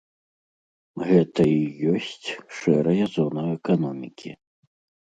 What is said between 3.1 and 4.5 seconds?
зона эканомікі.